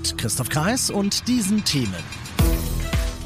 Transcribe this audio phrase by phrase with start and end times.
[0.00, 1.92] Mit Christoph Kreis und diesen Themen.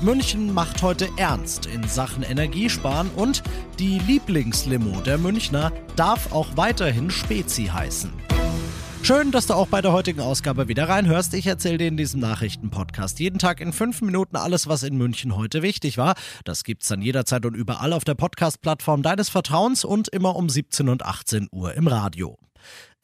[0.02, 3.44] München macht heute ernst in Sachen Energiesparen und
[3.78, 8.12] die Lieblingslimo der Münchner darf auch weiterhin Spezi heißen.
[9.04, 11.34] Schön, dass du auch bei der heutigen Ausgabe wieder reinhörst.
[11.34, 15.36] Ich erzähle dir in diesem Nachrichtenpodcast jeden Tag in fünf Minuten alles, was in München
[15.36, 16.16] heute wichtig war.
[16.44, 20.88] Das gibt's dann jederzeit und überall auf der Podcast-Plattform deines Vertrauens und immer um 17
[20.88, 22.36] und 18 Uhr im Radio.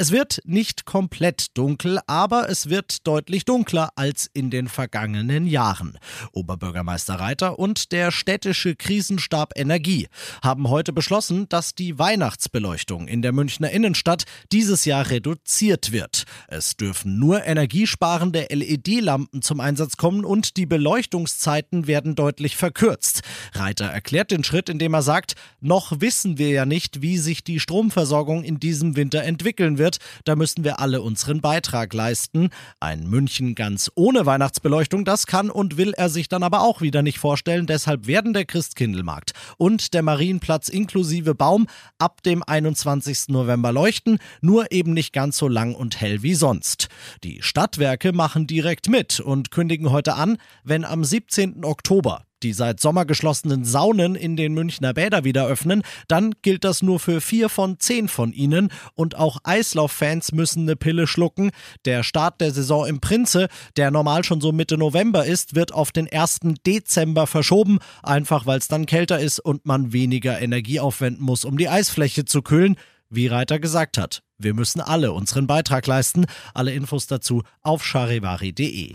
[0.00, 5.98] Es wird nicht komplett dunkel, aber es wird deutlich dunkler als in den vergangenen Jahren.
[6.32, 10.08] Oberbürgermeister Reiter und der städtische Krisenstab Energie
[10.42, 16.24] haben heute beschlossen, dass die Weihnachtsbeleuchtung in der Münchner Innenstadt dieses Jahr reduziert wird.
[16.48, 23.20] Es dürfen nur energiesparende LED-Lampen zum Einsatz kommen und die Beleuchtungszeiten werden deutlich verkürzt.
[23.52, 27.60] Reiter erklärt den Schritt, indem er sagt, noch wissen wir ja nicht, wie sich die
[27.60, 32.50] Stromversorgung in diesem Winter entwickeln wird wird, da müssen wir alle unseren Beitrag leisten.
[32.78, 37.02] Ein München ganz ohne Weihnachtsbeleuchtung, das kann und will er sich dann aber auch wieder
[37.02, 37.66] nicht vorstellen.
[37.66, 41.66] Deshalb werden der Christkindlmarkt und der Marienplatz inklusive Baum
[41.98, 43.28] ab dem 21.
[43.28, 46.88] November leuchten, nur eben nicht ganz so lang und hell wie sonst.
[47.24, 51.64] Die Stadtwerke machen direkt mit und kündigen heute an, wenn am 17.
[51.64, 56.82] Oktober die seit Sommer geschlossenen Saunen in den Münchner Bäder wieder öffnen, dann gilt das
[56.82, 61.50] nur für vier von zehn von ihnen und auch Eislauffans müssen eine Pille schlucken.
[61.84, 65.92] Der Start der Saison im Prinze, der normal schon so Mitte November ist, wird auf
[65.92, 66.40] den 1.
[66.66, 71.58] Dezember verschoben, einfach weil es dann kälter ist und man weniger Energie aufwenden muss, um
[71.58, 72.76] die Eisfläche zu kühlen.
[73.08, 76.26] Wie Reiter gesagt hat, wir müssen alle unseren Beitrag leisten.
[76.54, 78.94] Alle Infos dazu auf charivari.de.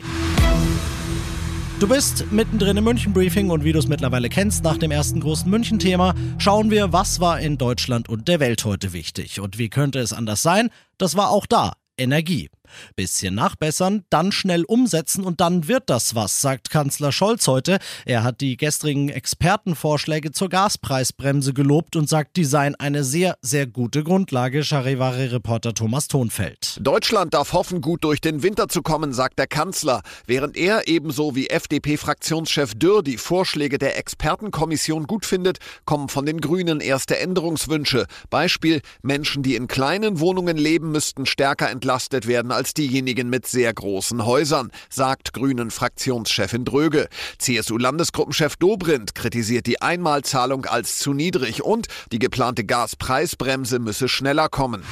[1.77, 5.49] Du bist mittendrin im München-Briefing und wie du es mittlerweile kennst, nach dem ersten großen
[5.51, 9.41] München-Thema, schauen wir, was war in Deutschland und der Welt heute wichtig.
[9.41, 10.69] Und wie könnte es anders sein?
[10.97, 12.49] Das war auch da Energie.
[12.95, 17.79] Bisschen nachbessern, dann schnell umsetzen und dann wird das was, sagt Kanzler Scholz heute.
[18.05, 23.67] Er hat die gestrigen Expertenvorschläge zur Gaspreisbremse gelobt und sagt, die seien eine sehr, sehr
[23.67, 24.63] gute Grundlage.
[24.63, 26.77] Charivari-Reporter Thomas Thonfeld.
[26.81, 30.01] Deutschland darf hoffen, gut durch den Winter zu kommen, sagt der Kanzler.
[30.25, 36.41] Während er ebenso wie FDP-Fraktionschef Dürr die Vorschläge der Expertenkommission gut findet, kommen von den
[36.41, 38.05] Grünen erste Änderungswünsche.
[38.29, 43.73] Beispiel, Menschen, die in kleinen Wohnungen leben, müssten stärker entlastet werden als diejenigen mit sehr
[43.73, 47.07] großen Häusern, sagt Grünen Fraktionschefin Dröge.
[47.37, 54.83] CSU-Landesgruppenchef Dobrindt kritisiert die Einmalzahlung als zu niedrig und die geplante Gaspreisbremse müsse schneller kommen.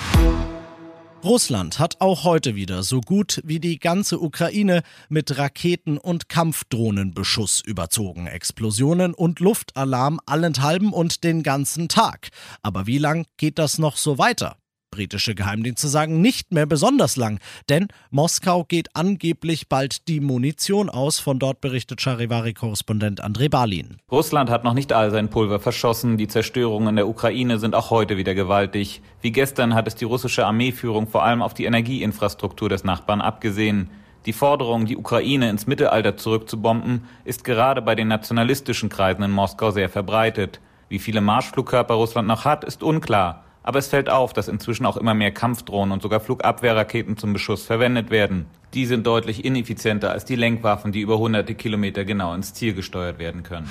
[1.23, 7.61] Russland hat auch heute wieder so gut wie die ganze Ukraine mit Raketen und Kampfdrohnenbeschuss
[7.61, 8.27] überzogen.
[8.27, 12.27] Explosionen und Luftalarm allenthalben und den ganzen Tag.
[12.61, 14.57] Aber wie lang geht das noch so weiter?
[14.93, 21.19] Britische Geheimdienste sagen nicht mehr besonders lang, denn Moskau geht angeblich bald die Munition aus.
[21.19, 23.97] Von dort berichtet Charivari-Korrespondent André Balin.
[24.11, 26.17] Russland hat noch nicht all sein Pulver verschossen.
[26.17, 29.01] Die Zerstörungen in der Ukraine sind auch heute wieder gewaltig.
[29.21, 33.89] Wie gestern hat es die russische Armeeführung vor allem auf die Energieinfrastruktur des Nachbarn abgesehen.
[34.27, 39.71] Die Forderung, die Ukraine ins Mittelalter zurückzubomben, ist gerade bei den nationalistischen Kreisen in Moskau
[39.71, 40.59] sehr verbreitet.
[40.87, 43.42] Wie viele Marschflugkörper Russland noch hat, ist unklar.
[43.63, 47.65] Aber es fällt auf, dass inzwischen auch immer mehr Kampfdrohnen und sogar Flugabwehrraketen zum Beschuss
[47.65, 48.45] verwendet werden.
[48.73, 53.19] Die sind deutlich ineffizienter als die Lenkwaffen, die über hunderte Kilometer genau ins Ziel gesteuert
[53.19, 53.69] werden können.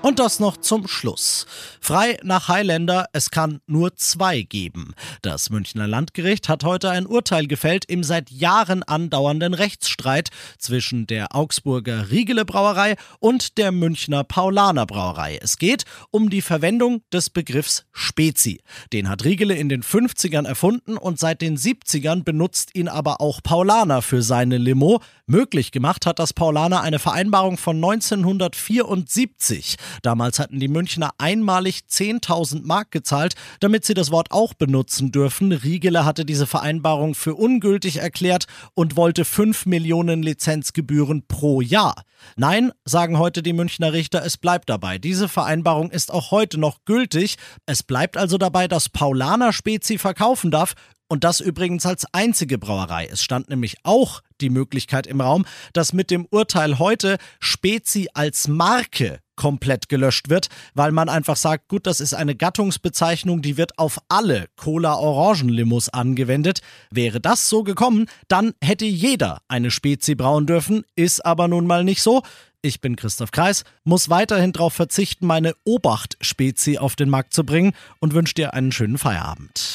[0.00, 1.44] Und das noch zum Schluss.
[1.80, 4.94] Frei nach Highlander, es kann nur zwei geben.
[5.22, 11.34] Das Münchner Landgericht hat heute ein Urteil gefällt im seit Jahren andauernden Rechtsstreit zwischen der
[11.34, 15.38] Augsburger Riegele Brauerei und der Münchner Paulaner Brauerei.
[15.42, 18.60] Es geht um die Verwendung des Begriffs Spezi.
[18.92, 23.42] Den hat Riegele in den 50ern erfunden und seit den 70ern benutzt ihn aber auch
[23.42, 25.00] Paulaner für seine Limo.
[25.30, 29.76] Möglich gemacht hat das Paulaner eine Vereinbarung von 1974.
[30.00, 35.52] Damals hatten die Münchner einmalig 10.000 Mark gezahlt, damit sie das Wort auch benutzen dürfen.
[35.52, 42.04] Riegeler hatte diese Vereinbarung für ungültig erklärt und wollte 5 Millionen Lizenzgebühren pro Jahr.
[42.36, 44.96] Nein, sagen heute die Münchner Richter, es bleibt dabei.
[44.96, 47.36] Diese Vereinbarung ist auch heute noch gültig.
[47.66, 50.72] Es bleibt also dabei, dass Paulaner Spezi verkaufen darf,
[51.08, 53.08] Und das übrigens als einzige Brauerei.
[53.10, 58.46] Es stand nämlich auch die Möglichkeit im Raum, dass mit dem Urteil heute Spezi als
[58.46, 63.78] Marke komplett gelöscht wird, weil man einfach sagt, gut, das ist eine Gattungsbezeichnung, die wird
[63.78, 66.60] auf alle Cola-Orangen-Limos angewendet.
[66.90, 71.84] Wäre das so gekommen, dann hätte jeder eine Spezi brauen dürfen, ist aber nun mal
[71.84, 72.22] nicht so.
[72.60, 77.72] Ich bin Christoph Kreis, muss weiterhin darauf verzichten, meine Obacht-Spezi auf den Markt zu bringen
[78.00, 79.74] und wünsche dir einen schönen Feierabend.